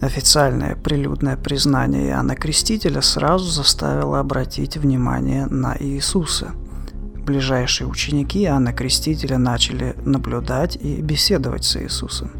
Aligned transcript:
Официальное 0.00 0.76
прилюдное 0.76 1.36
признание 1.36 2.10
Иоанна 2.10 2.36
Крестителя 2.36 3.02
сразу 3.02 3.50
заставило 3.50 4.20
обратить 4.20 4.76
внимание 4.76 5.46
на 5.46 5.76
Иисуса. 5.76 6.52
Ближайшие 7.26 7.88
ученики 7.88 8.44
Иоанна 8.44 8.72
Крестителя 8.72 9.38
начали 9.38 9.96
наблюдать 10.04 10.76
и 10.76 11.02
беседовать 11.02 11.64
с 11.64 11.76
Иисусом. 11.82 12.30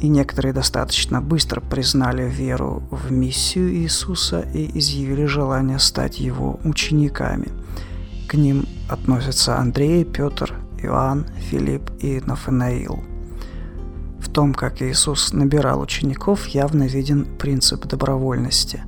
И 0.00 0.08
некоторые 0.08 0.54
достаточно 0.54 1.20
быстро 1.20 1.60
признали 1.60 2.26
веру 2.26 2.82
в 2.90 3.12
миссию 3.12 3.70
Иисуса 3.74 4.40
и 4.54 4.78
изъявили 4.78 5.26
желание 5.26 5.78
стать 5.78 6.18
его 6.18 6.58
учениками. 6.64 7.48
К 8.28 8.34
ним 8.34 8.64
относятся 8.88 9.58
Андрей, 9.58 10.04
Петр, 10.04 10.54
Иоанн, 10.82 11.26
Филипп 11.50 11.90
и 12.00 12.22
Нафанаил– 12.24 13.04
том, 14.38 14.54
как 14.54 14.82
Иисус 14.82 15.32
набирал 15.32 15.80
учеников, 15.80 16.46
явно 16.46 16.84
виден 16.84 17.24
принцип 17.24 17.86
добровольности. 17.86 18.84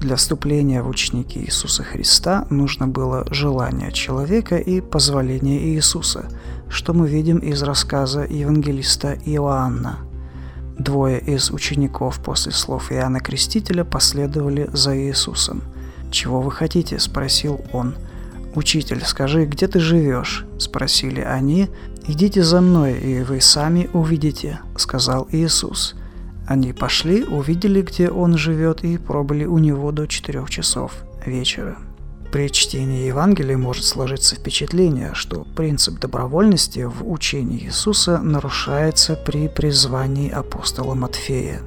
Для 0.00 0.16
вступления 0.16 0.82
в 0.82 0.88
ученики 0.88 1.38
Иисуса 1.38 1.82
Христа 1.82 2.46
нужно 2.48 2.88
было 2.88 3.26
желание 3.30 3.92
человека 3.92 4.56
и 4.56 4.80
позволение 4.80 5.60
Иисуса, 5.68 6.30
что 6.70 6.94
мы 6.94 7.08
видим 7.08 7.36
из 7.40 7.62
рассказа 7.62 8.24
евангелиста 8.24 9.18
Иоанна. 9.26 9.98
Двое 10.78 11.20
из 11.20 11.50
учеников 11.50 12.18
после 12.20 12.52
слов 12.52 12.90
Иоанна 12.90 13.20
Крестителя 13.20 13.84
последовали 13.84 14.70
за 14.72 14.96
Иисусом. 14.96 15.62
«Чего 16.10 16.40
вы 16.40 16.50
хотите?»– 16.50 16.98
спросил 17.00 17.60
он. 17.74 17.96
«Учитель, 18.56 19.04
скажи, 19.04 19.44
где 19.44 19.68
ты 19.68 19.78
живешь?»– 19.78 20.46
спросили 20.58 21.20
они, 21.20 21.68
«Идите 22.08 22.42
за 22.42 22.60
мной, 22.60 22.98
и 22.98 23.22
вы 23.22 23.40
сами 23.40 23.90
увидите»,— 23.92 24.60
сказал 24.76 25.28
Иисус. 25.30 25.94
Они 26.46 26.72
пошли, 26.72 27.24
увидели, 27.24 27.82
где 27.82 28.08
он 28.08 28.38
живет, 28.38 28.82
и 28.82 28.96
пробыли 28.96 29.44
у 29.44 29.58
него 29.58 29.92
до 29.92 30.06
четырех 30.06 30.48
часов 30.48 30.92
вечера. 31.26 31.76
При 32.32 32.48
чтении 32.48 33.06
Евангелия 33.06 33.58
может 33.58 33.84
сложиться 33.84 34.36
впечатление, 34.36 35.10
что 35.14 35.44
принцип 35.56 35.98
добровольности 35.98 36.84
в 36.84 37.10
учении 37.10 37.64
Иисуса 37.66 38.18
нарушается 38.18 39.16
при 39.16 39.48
призвании 39.48 40.30
апостола 40.30 40.94
Матфея. 40.94 41.60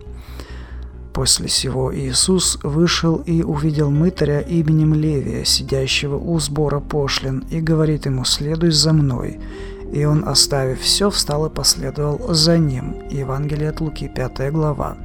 После 1.20 1.50
сего 1.50 1.94
Иисус 1.94 2.58
вышел 2.64 3.18
и 3.18 3.44
увидел 3.44 3.92
мытаря 3.92 4.40
именем 4.40 4.94
Левия, 4.94 5.44
сидящего 5.44 6.16
у 6.16 6.40
сбора 6.40 6.80
пошлин, 6.80 7.44
и 7.50 7.60
говорит 7.60 8.06
ему 8.06 8.24
«Следуй 8.24 8.72
за 8.72 8.94
мной». 8.94 9.38
И 9.92 10.06
он, 10.06 10.24
оставив 10.26 10.80
все, 10.80 11.10
встал 11.10 11.48
и 11.48 11.50
последовал 11.50 12.34
за 12.34 12.58
ним. 12.58 12.96
Евангелие 13.10 13.68
от 13.68 13.82
Луки, 13.82 14.08
5 14.08 14.50
глава. 14.54 14.96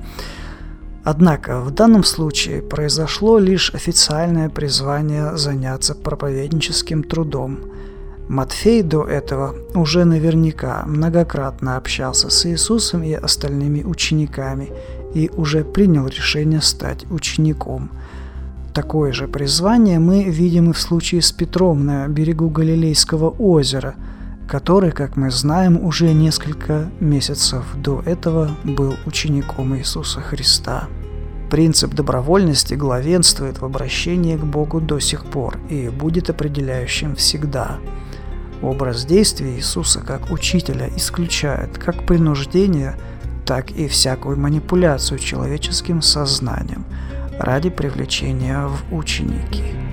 Однако 1.02 1.60
в 1.60 1.72
данном 1.72 2.04
случае 2.04 2.62
произошло 2.62 3.40
лишь 3.40 3.74
официальное 3.74 4.48
призвание 4.48 5.36
заняться 5.36 5.96
проповедническим 5.96 7.02
трудом. 7.02 7.58
Матфей 8.28 8.82
до 8.82 9.02
этого 9.02 9.56
уже 9.74 10.04
наверняка 10.04 10.84
многократно 10.86 11.76
общался 11.76 12.30
с 12.30 12.46
Иисусом 12.46 13.02
и 13.02 13.14
остальными 13.14 13.82
учениками 13.82 14.70
и 15.14 15.30
уже 15.36 15.64
принял 15.64 16.06
решение 16.06 16.60
стать 16.60 17.10
учеником. 17.10 17.90
Такое 18.74 19.12
же 19.12 19.28
призвание 19.28 20.00
мы 20.00 20.24
видим 20.24 20.70
и 20.70 20.72
в 20.72 20.78
случае 20.78 21.22
с 21.22 21.30
Петром 21.32 21.86
на 21.86 22.08
берегу 22.08 22.50
Галилейского 22.50 23.30
озера– 23.30 23.94
который, 24.46 24.92
как 24.92 25.16
мы 25.16 25.30
знаем, 25.30 25.82
уже 25.84 26.12
несколько 26.12 26.90
месяцев 27.00 27.64
до 27.76 28.02
этого 28.04 28.50
был 28.64 28.94
учеником 29.06 29.76
Иисуса 29.76 30.20
Христа. 30.20 30.88
Принцип 31.50 31.94
добровольности 31.94 32.74
главенствует 32.74 33.60
в 33.60 33.64
обращении 33.64 34.36
к 34.36 34.44
Богу 34.44 34.80
до 34.80 34.98
сих 34.98 35.26
пор 35.26 35.58
и 35.68 35.88
будет 35.88 36.30
определяющим 36.30 37.16
всегда. 37.16 37.78
Образ 38.62 39.04
действия 39.04 39.54
Иисуса 39.56 40.00
как 40.00 40.30
учителя 40.30 40.88
исключает 40.96 41.78
как 41.78 42.06
принуждение, 42.06 42.96
так 43.44 43.70
и 43.72 43.88
всякую 43.88 44.38
манипуляцию 44.38 45.18
человеческим 45.18 46.02
сознанием 46.02 46.84
ради 47.38 47.70
привлечения 47.70 48.66
в 48.66 48.94
ученики. 48.94 49.83